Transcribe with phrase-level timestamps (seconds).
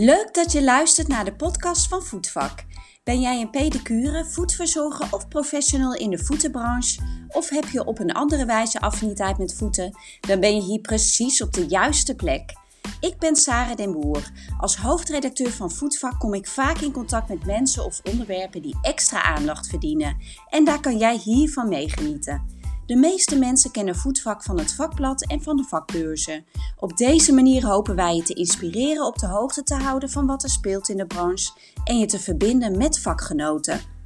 [0.00, 2.64] Leuk dat je luistert naar de podcast van Voetvak.
[3.04, 7.00] Ben jij een pedicure, voetverzorger of professional in de voetenbranche?
[7.28, 9.98] Of heb je op een andere wijze affiniteit met voeten?
[10.20, 12.52] Dan ben je hier precies op de juiste plek.
[13.00, 14.30] Ik ben Sarah den Boer.
[14.58, 19.22] Als hoofdredacteur van Voetvak kom ik vaak in contact met mensen of onderwerpen die extra
[19.22, 20.16] aandacht verdienen.
[20.48, 22.57] En daar kan jij hiervan meegenieten.
[22.88, 26.44] De meeste mensen kennen voetvak van het vakblad en van de vakbeurzen.
[26.76, 30.42] Op deze manier hopen wij je te inspireren op de hoogte te houden van wat
[30.42, 31.52] er speelt in de branche
[31.84, 33.97] en je te verbinden met vakgenoten.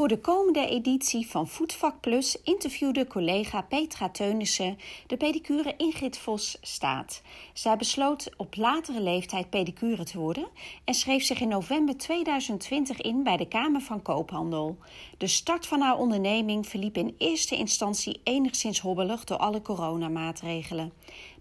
[0.00, 6.58] Voor de komende editie van Voetvak Plus interviewde collega Petra Teunissen de pedicure Ingrid Vos
[6.60, 7.22] Staat.
[7.52, 10.48] Zij besloot op latere leeftijd pedicure te worden
[10.84, 14.78] en schreef zich in november 2020 in bij de Kamer van Koophandel.
[15.18, 20.92] De start van haar onderneming verliep in eerste instantie enigszins hobbelig door alle coronamaatregelen.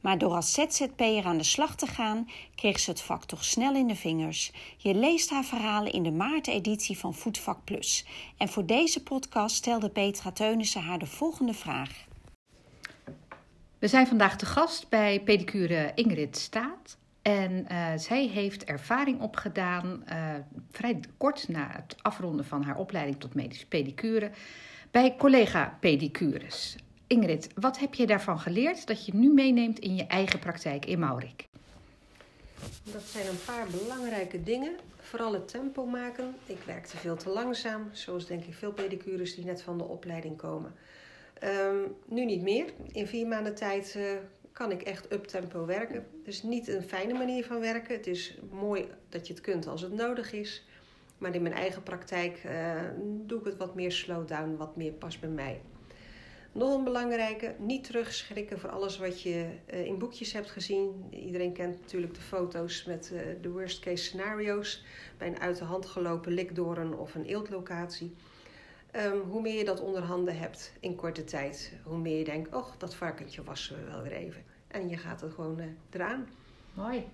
[0.01, 3.75] Maar door als ZZP'er aan de slag te gaan, kreeg ze het vak toch snel
[3.75, 4.51] in de vingers.
[4.77, 8.05] Je leest haar verhalen in de maart-editie van Voetvak Plus.
[8.37, 12.07] En voor deze podcast stelde Petra Teunissen haar de volgende vraag.
[13.79, 16.97] We zijn vandaag te gast bij pedicure Ingrid Staat.
[17.21, 20.33] En uh, zij heeft ervaring opgedaan, uh,
[20.71, 24.31] vrij kort na het afronden van haar opleiding tot medische pedicure,
[24.91, 26.75] bij collega pedicures.
[27.09, 30.99] Ingrid, wat heb je daarvan geleerd dat je nu meeneemt in je eigen praktijk in
[30.99, 31.47] Maurik?
[32.83, 34.75] Dat zijn een paar belangrijke dingen.
[34.95, 36.35] Vooral het tempo maken.
[36.45, 40.37] Ik werkte veel te langzaam, zoals denk ik veel pedicures die net van de opleiding
[40.37, 40.73] komen.
[41.43, 42.65] Um, nu niet meer.
[42.91, 44.03] In vier maanden tijd uh,
[44.51, 46.05] kan ik echt up tempo werken.
[46.23, 47.95] Dus niet een fijne manier van werken.
[47.95, 50.65] Het is mooi dat je het kunt als het nodig is.
[51.17, 52.81] Maar in mijn eigen praktijk uh,
[53.25, 55.61] doe ik het wat meer slow down, wat meer past bij mij.
[56.51, 61.05] Nog een belangrijke, niet terugschrikken voor alles wat je uh, in boekjes hebt gezien.
[61.09, 64.83] Iedereen kent natuurlijk de foto's met uh, de worst case scenario's
[65.17, 68.15] bij een uit de hand gelopen likdoorn of een eeltlocatie.
[68.95, 72.53] Um, hoe meer je dat onder handen hebt in korte tijd, hoe meer je denkt,
[72.53, 74.43] oh, dat varkentje wassen we wel weer even.
[74.67, 76.27] En je gaat er gewoon uh, eraan.
[76.73, 77.07] Mooi.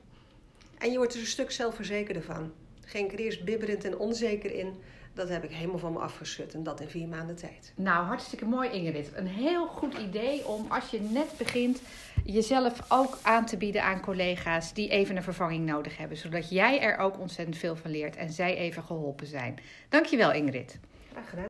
[0.78, 2.52] En je wordt er een stuk zelfverzekerder van.
[2.86, 4.76] Geen er eerst bibberend en onzeker in
[5.16, 7.74] dat heb ik helemaal van me afgeschud en dat in vier maanden tijd.
[7.76, 9.12] Nou, hartstikke mooi Ingrid.
[9.16, 11.82] Een heel goed idee om als je net begint
[12.26, 16.18] jezelf ook aan te bieden aan collega's die even een vervanging nodig hebben.
[16.18, 19.60] Zodat jij er ook ontzettend veel van leert en zij even geholpen zijn.
[19.90, 20.80] Dankjewel Ingrid.
[21.12, 21.46] Graag gedaan.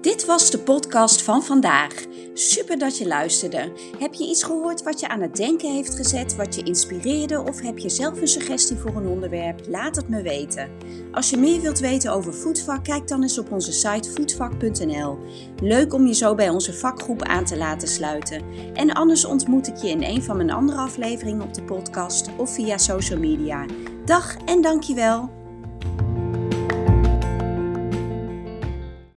[0.00, 2.07] Dit was de podcast van vandaag.
[2.38, 3.72] Super dat je luisterde.
[3.98, 7.60] Heb je iets gehoord wat je aan het denken heeft gezet, wat je inspireerde of
[7.60, 9.60] heb je zelf een suggestie voor een onderwerp?
[9.68, 10.70] Laat het me weten.
[11.12, 15.18] Als je meer wilt weten over voetvak, kijk dan eens op onze site voetvak.nl.
[15.62, 18.42] Leuk om je zo bij onze vakgroep aan te laten sluiten.
[18.74, 22.54] En anders ontmoet ik je in een van mijn andere afleveringen op de podcast of
[22.54, 23.66] via social media.
[24.04, 25.37] Dag en dankjewel.